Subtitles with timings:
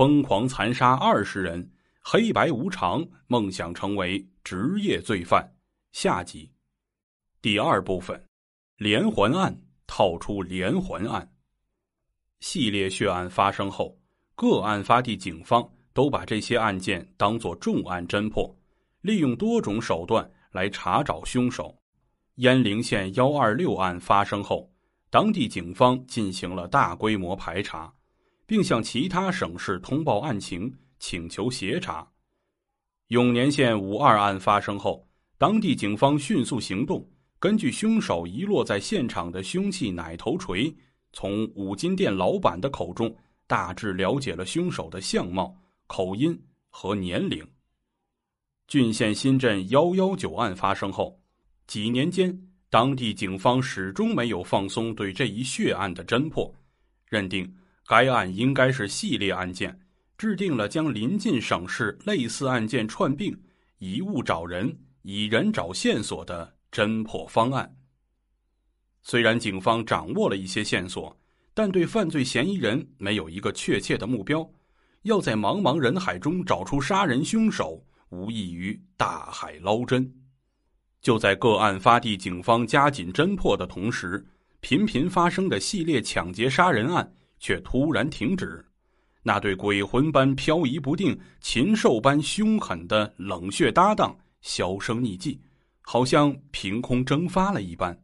[0.00, 5.54] 疯狂残杀二十人，黑白无常，梦想成为职业罪犯。
[5.92, 6.50] 下集，
[7.42, 8.18] 第二部分，
[8.78, 9.54] 连环案
[9.86, 11.30] 套出连环案。
[12.38, 13.94] 系列血案发生后，
[14.34, 18.58] 各案发地警方都把这些案件当作重案侦破，
[19.02, 21.78] 利用多种手段来查找凶手。
[22.36, 24.72] 鄢陵县幺二六案发生后。
[25.10, 27.92] 当地警方进行了大规模排查，
[28.50, 32.04] 并向其他省市通报案情，请求协查。
[33.06, 35.06] 永年县五二案发生后，
[35.38, 37.08] 当地警方迅速行动，
[37.38, 40.74] 根据凶手遗落在现场的凶器奶头锤，
[41.12, 46.36] 从五金店老板的口中大致了解了凶手的相貌、口音
[46.70, 47.46] 和年龄。
[48.66, 51.16] 郡县新镇幺幺九案发生后，
[51.68, 52.36] 几年间。
[52.68, 56.52] 当地警方始终没有放松对这一血案的侦破，
[57.06, 57.48] 认定
[57.90, 59.76] 该案应该是系列案件，
[60.16, 63.36] 制定了将临近省市类似案件串并，
[63.78, 67.68] 以物找人，以人找线索的侦破方案。
[69.02, 71.18] 虽然警方掌握了一些线索，
[71.52, 74.48] 但对犯罪嫌疑人没有一个确切的目标，
[75.02, 80.08] 要在茫茫人海中找出杀人凶手，无异于大海捞针。
[81.02, 84.24] 就在各案发地警方加紧侦破的同时，
[84.60, 88.64] 频频发生的系列抢劫杀人案却突然停止。
[89.24, 95.40] 那对鬼魂般飘移不定、禽兽般凶狠的冷血搭档销声匿迹，
[95.80, 98.00] 好像凭空蒸发了一般。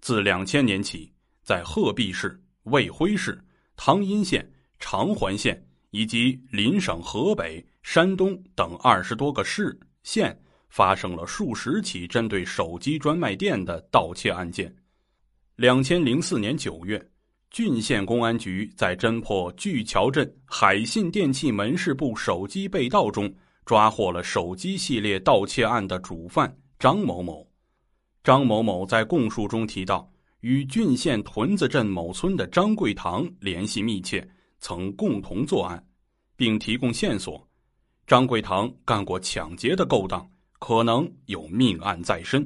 [0.00, 3.38] 自两千年起，在鹤壁市、卫辉市、
[3.76, 10.34] 汤阴县、长垣县以及邻省河北、山东等二十多个市县。
[10.70, 14.74] 发生了数十起针对手机专卖店的盗窃案件。
[15.54, 17.00] 两千零四年九月，
[17.54, 23.32] 郡县公安局在侦破巨桥镇海信电器门市部手机被盗中，
[23.64, 27.48] 抓获了手机系列盗窃案的主犯张某某。
[28.24, 35.80] 张某某在供述中提到，与郡县屯子镇某村的张贵堂联系密切，曾共同作案，
[36.34, 37.40] 并提供线索。
[38.04, 40.28] 张贵堂干过抢劫的勾当。
[40.58, 42.44] 可能有命案在身，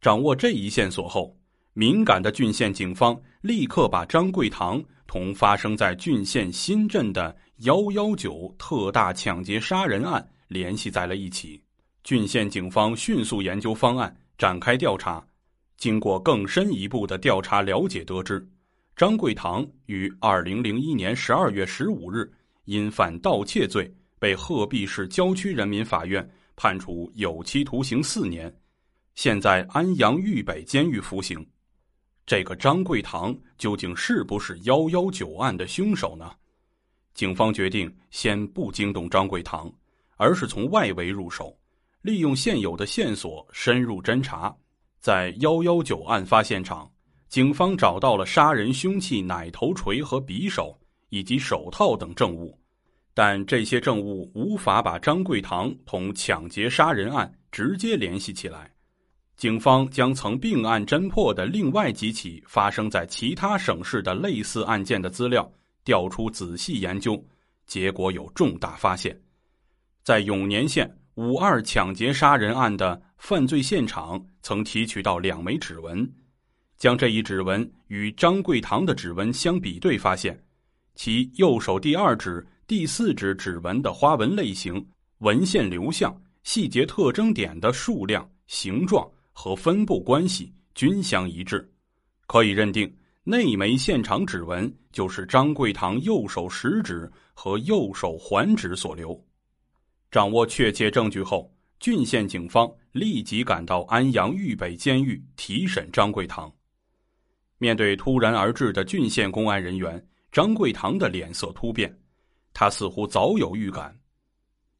[0.00, 1.37] 掌握这一线索后，
[1.78, 11.62] 敏感的郡县警方立刻把张贵堂同发生在郡县新镇的幺幺九特大抢劫杀人案联系在了一起。
[12.02, 15.24] 郡县警方迅速研究方案，展开调查。
[15.76, 18.44] 经过更深一步的调查了解，得知
[18.96, 22.28] 张贵堂于二零零一年十二月十五日
[22.64, 23.88] 因犯盗窃罪，
[24.18, 26.28] 被鹤壁市郊区人民法院。
[26.56, 28.52] 判处有期徒刑四年，
[29.14, 31.46] 现在安阳豫北监狱服刑。
[32.28, 36.30] 这个张贵堂究竟是不是幺幺九案的凶手呢？
[37.14, 39.72] 警方决定先不惊动张贵堂，
[40.18, 41.58] 而是从外围入手，
[42.02, 44.54] 利用现有的线索深入侦查。
[45.00, 46.92] 在幺幺九案发现场，
[47.30, 50.78] 警方找到了杀人凶器奶头锤和匕首，
[51.08, 52.54] 以及手套等证物。
[53.14, 58.70] 但这些证物无法把张贵堂同抢劫杀人案直接联系起来。
[59.38, 65.48] 警方将曾并案侦破的另外几起发生在其他省市的类似案件的资料
[65.84, 67.24] 调出仔细研究，
[67.64, 69.16] 结果有重大发现：
[70.02, 76.12] 在永年县五二抢劫杀人案的犯罪现场，曾提取到两枚指纹，
[76.76, 80.36] 将这一指纹与张贵堂的指纹相比对，发现
[80.96, 82.44] 其右手第二指。
[82.66, 84.86] 第四指指纹的花纹类型、
[85.20, 89.10] 纹线流向、细节特征点的数量、形状
[89.40, 91.72] 和分布关系均相一致，
[92.26, 99.16] 可以认定那枚现场指纹就是张贵堂右手食指和右手环指所留。
[100.10, 106.52] 掌握确切证据后，郡县警方立即赶到安阳豫北监狱提审张贵堂。
[107.58, 111.96] 面对突然而至的郡县公安人员，张贵堂的脸色突变。
[112.52, 113.96] 他似乎早有预感。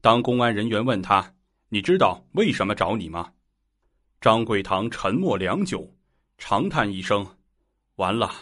[0.00, 1.32] 当公安人员问他
[1.70, 3.30] ：“你知道为什么找你吗？”
[4.20, 5.88] 张贵堂沉默良久，
[6.38, 7.24] 长叹一声
[7.94, 8.32] ：“完了，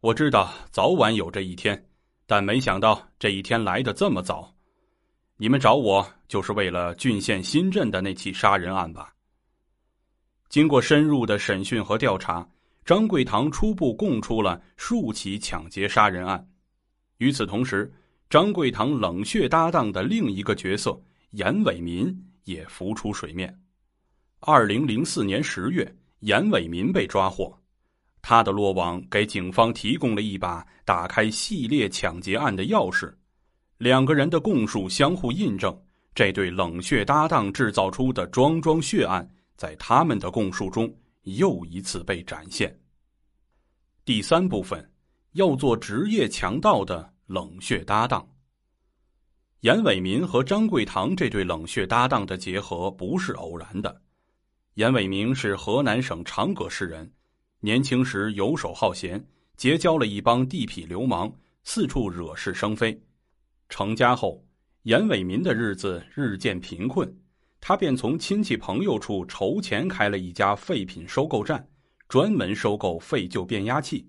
[0.00, 1.82] 我知道早晚有这一天，
[2.26, 4.54] 但没想到这一天来的这么早。
[5.38, 9.14] 你们找我就是为了郡县新镇的那起杀人案吧？”
[10.50, 12.46] 经过深入的审讯和调查，
[12.84, 16.46] 张贵堂初步供出了数起抢劫杀人案。
[17.16, 17.90] 与此同时，
[18.28, 21.00] 张贵堂冷血搭档的另一个角色
[21.30, 22.14] 严伟民
[22.44, 23.58] 也浮出水面。
[24.40, 27.52] 二零零四年十月，严伟民被抓获，
[28.22, 33.12] 他的落网给警方提供了一把打开系列抢劫案的钥匙。
[33.78, 35.76] 两个人的供述相互印证，
[36.14, 40.92] 这对冷血搭档制造出的桩桩血案，在他们的供述中
[41.22, 42.78] 又一次被展现。
[44.04, 44.88] 第三部分，
[45.32, 48.26] 要做职业强盗的冷血搭档。
[49.62, 54.00] 严伟民和张贵堂这对冷血搭档的结合不是偶然的。
[54.78, 57.10] 严伟民是河南省长葛市人，
[57.58, 59.26] 年轻时游手好闲，
[59.56, 61.32] 结交了一帮地痞流氓，
[61.64, 62.96] 四处惹是生非。
[63.68, 64.40] 成家后，
[64.84, 67.12] 严伟民的日子日渐贫困，
[67.60, 71.68] 他便从亲戚朋友处筹钱开了一家废品收购站，
[72.06, 74.08] 专门收购废旧变压器。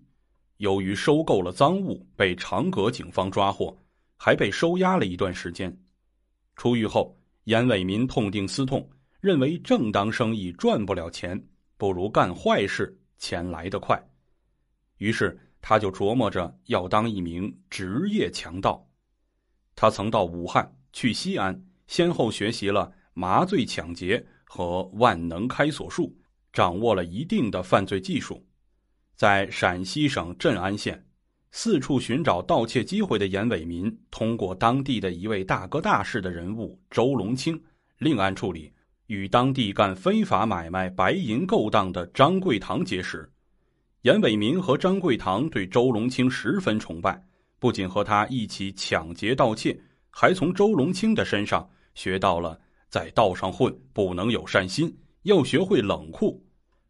[0.57, 3.75] 由于收购了赃物，被长葛警方抓获，
[4.17, 5.75] 还被收押了一段时间。
[6.55, 8.87] 出狱后，严伟民痛定思痛，
[9.19, 11.43] 认为正当生意赚不了钱，
[11.77, 14.01] 不如干坏事，钱来得快。
[14.97, 18.87] 于是，他就琢磨着要当一名职业强盗。
[19.75, 26.15] 他曾到武汉、去西安，先后学习了麻醉抢劫和万能开锁术，
[26.51, 28.45] 掌握了一定的犯罪技术。
[29.15, 31.05] 在陕西省镇安县，
[31.51, 37.61] 四处寻找盗窃机会的严伟民，通过当地的一位大哥大式的人物周龙清，
[37.97, 38.71] 另案处理，
[39.09, 43.27] 与当地干非法买卖白银勾当的张贵堂结识。
[44.03, 47.19] 严伟民和张贵堂对周龙清十分崇拜。
[47.57, 49.77] 不仅和他一起抢劫盗窃，
[50.11, 52.57] 还从周龙清的身上学到了
[52.87, 56.41] 在道上混不能有善心，要学会冷酷，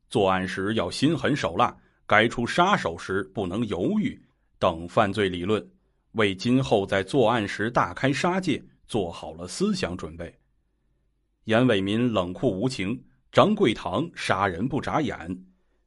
[0.10, 1.76] 作案时要心狠手辣，
[2.06, 4.22] 该出杀手时不能犹豫
[4.60, 5.66] 等犯罪理论，
[6.12, 10.39] 为今后在作案时大开杀戒做好了思想准备。
[11.50, 15.44] 严伟民冷酷无情，张贵堂杀人不眨眼，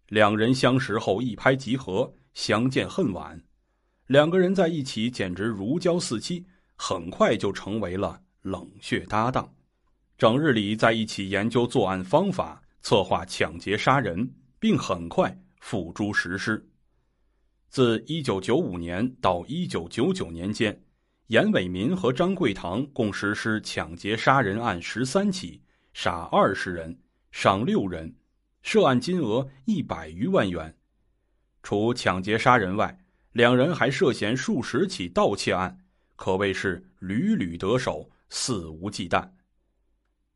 [0.08, 3.40] 两人相识后一拍即合，相见恨晚。
[4.08, 6.44] 两个人在一起简直如胶似漆，
[6.74, 9.54] 很快就成为了冷血搭档，
[10.18, 14.28] 整日里在一起研究作案方法，策划抢劫杀人，
[14.58, 16.68] 并很快付诸实施。
[17.68, 20.82] 自一九九五年到一九九九年间，
[21.32, 25.58] 严伟民和张贵堂共实施抢劫杀人案十三起，
[25.94, 26.94] 杀二十人，
[27.30, 28.14] 伤六人，
[28.60, 30.76] 涉案金额一百余万元。
[31.62, 33.02] 除抢劫杀人外，
[33.32, 35.74] 两人还涉嫌数十起盗窃案，
[36.16, 39.26] 可谓是屡屡得手，肆无忌惮。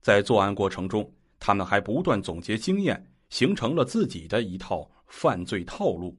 [0.01, 6.19] 在作案过程中，他们还不断总结经验，形成了自己的一套犯罪套路。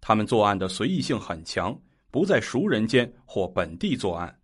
[0.00, 1.78] 他们作案的随意性很强，
[2.16, 4.34] 不在熟人间或本地作案。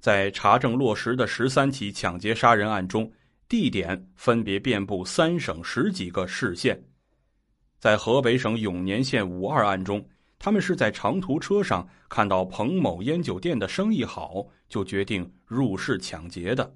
[0.00, 3.08] 在查证落实的十三起抢劫杀人案中，
[3.48, 6.84] 地点分别遍布三省十几个市县。
[7.78, 10.04] 在河北省永年县五二案中。
[10.36, 16.74] 他们是在长途车上看到彭某烟酒店的生意好，就决定入室抢劫的。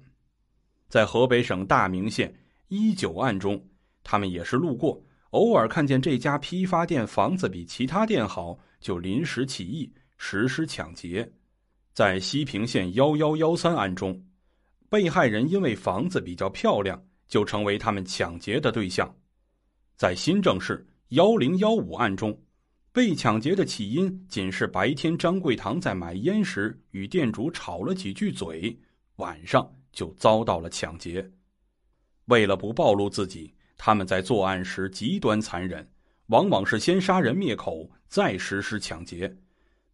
[0.87, 2.33] 在河北省大名县
[2.69, 3.61] 一九案中，
[4.01, 11.27] 他们也是路过，偶尔看见这家批发店房子比其他店好，就临时起意实施抢劫。
[11.93, 14.23] 在西平县幺幺幺三案中，
[14.87, 19.11] 被害人因为房子比较漂亮，就成为他们抢劫的对象。
[19.97, 22.39] 在新郑市幺零幺五案中。
[22.93, 28.77] 被抢劫的起因仅是白天张贵堂在买烟时与店主吵了几句嘴，
[29.15, 31.25] 晚上就遭到了抢劫。
[32.25, 35.89] 为了不暴露自己，他们在作案时极端残忍，
[36.27, 39.33] 往往是先杀人灭口，再实施抢劫。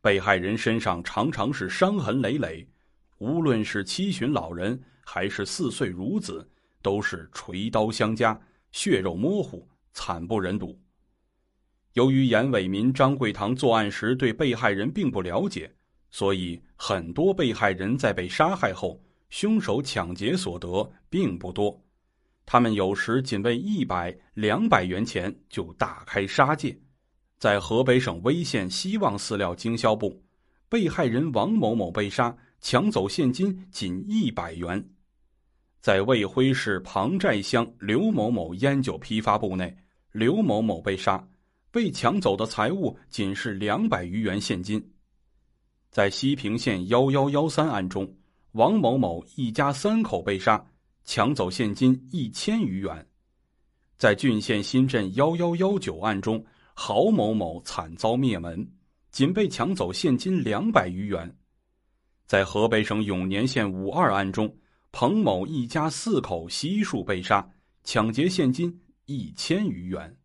[0.07, 2.65] 被害人身上常常是伤痕累累，
[3.17, 6.49] 无论是七旬老人还是四岁孺子，
[6.81, 8.39] 都是锤刀相加，
[8.71, 10.79] 血肉模糊，惨不忍睹。
[11.91, 15.69] 由于严伟民、张贵堂作案时对被害人并不了解，
[16.09, 21.77] 所以很多被害人在被杀害后，凶手抢劫所得并不多。
[22.45, 26.79] 他们有时仅为一百、两百元钱就大开杀戒。
[27.37, 30.21] 在河北省威县希望饲料经销部，
[30.67, 34.83] 被害人王某某被杀，抢走现金仅一百元。
[35.79, 39.77] 在卫辉市庞寨乡刘某某烟酒批发部内，
[40.11, 41.25] 刘某某被杀。
[41.69, 44.83] 被抢走的财物仅是两百余元现金。
[45.91, 48.11] 在西平县幺幺幺三案中，
[48.53, 50.65] 王某某一家三口被杀，
[51.03, 53.05] 抢走现金一千余元。
[53.97, 56.43] 在郡县新镇幺幺幺九案中，
[56.79, 58.71] 郝某某惨遭灭门，
[59.09, 61.35] 仅被抢走现金两百余元。
[62.27, 64.55] 在河北省永年县五二案中，
[64.91, 67.49] 彭某一家四口悉数被杀，
[67.83, 70.15] 抢劫现金一千余元。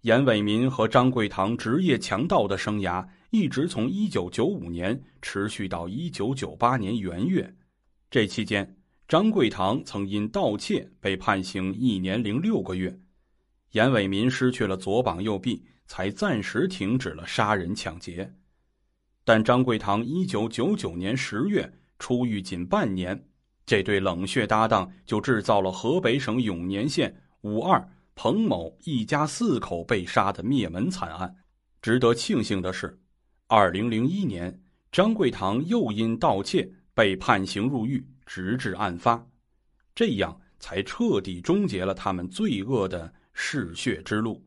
[0.00, 7.54] 严伟民和张贵堂职业强盗的生涯一直从一九九五年持续到一九九八年元月。
[8.10, 12.98] 这期间，张贵堂曾因盗窃被判刑一年零六个月。
[13.72, 18.32] 严伟民失去了左膀右臂，才暂时停止了杀人抢劫。
[19.24, 23.22] 但张贵堂一九九九年十月出狱仅半年，
[23.66, 31.36] 这对冷血搭档就制造了河北省永年县五二彭某一家四口被杀的灭门惨案。
[31.82, 32.98] 值得庆幸的是，
[33.46, 36.72] 二零零一年，张贵堂又因盗窃。
[36.94, 39.26] 被判刑入狱，直至案发，
[39.94, 44.44] 这样才彻底终结了他们罪恶的嗜血之路。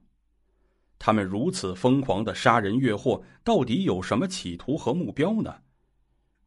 [0.97, 5.53] 他们如此疯狂的杀人越货，到底有什么企图和目标呢？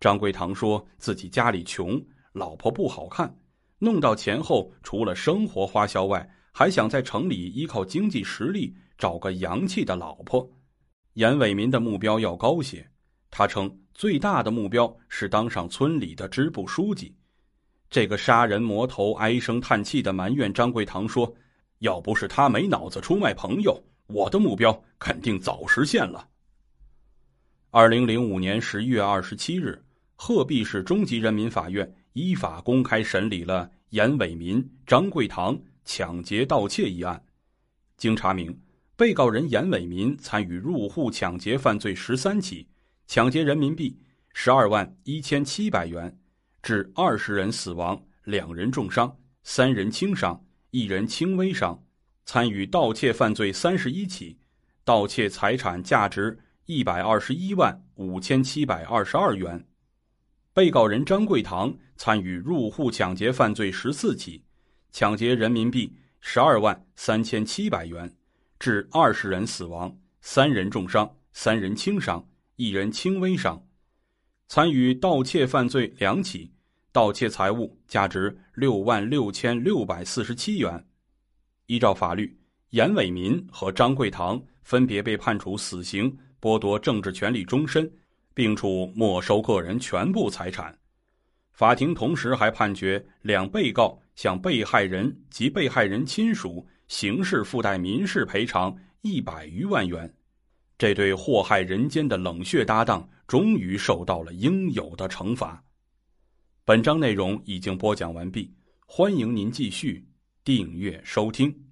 [0.00, 2.00] 张贵堂说自己家里穷，
[2.32, 3.38] 老婆不好看，
[3.78, 10.50] 弄到钱后，除了生活花销外，还想在城里依靠经济实力找个洋气的老婆。
[11.14, 12.88] 严伟民的目标要高些。
[13.30, 17.14] 他称最大的目标是当上村里的支部书记。
[17.90, 21.32] 这个杀人魔头唉声叹气的埋怨张贵堂说
[21.78, 26.28] ：“要不是他没脑子出卖朋友，我的目标肯定早实现了。”
[27.70, 29.82] 二零零五年十一月二十七日，
[30.16, 37.22] 鹤壁市中级人民法院依法公开审理了严伟民、张贵堂抢劫盗窃一案。
[37.96, 38.58] 经查明，
[38.96, 42.66] 被告人严伟民参与入户抢劫犯罪十三起。
[43.06, 43.98] 抢劫人民币
[44.32, 46.18] 十二万一千七百元，
[46.62, 50.38] 致二十人死亡，两人重伤，三人轻伤，
[50.70, 51.82] 一人轻微伤。
[52.24, 54.38] 参与盗窃犯罪三十一起，
[54.84, 59.66] 盗窃财产价值一百二十一万五千七百二十二元。
[60.52, 64.44] 被告人张贵堂参与入户抢劫犯罪十四起，
[64.92, 68.14] 抢劫人民币十二万三千七百元，
[68.58, 72.22] 致二十人死亡，三人重伤，三人轻伤。
[72.56, 73.64] 一人轻微伤，
[74.48, 76.52] 参与盗窃犯罪两起，
[76.92, 80.84] 盗窃财物价值六万六千六百四十七元。
[81.66, 82.34] 依照法律，
[82.70, 87.90] 严伟民和张贵堂分别被判处死刑，剥夺政治权利终身，
[88.32, 90.76] 并处没收个人全部财产。
[91.52, 100.10] 法庭同时还判决两被告向被害人及被害人亲属刑事附带民事赔偿一百余万元。
[100.78, 105.62] 这对祸害人间的冷血搭档终于受到了应有的惩罚。
[106.68, 108.52] 本章内容已经播讲完毕，
[108.84, 110.06] 欢迎您继续
[110.44, 111.67] 订阅收听。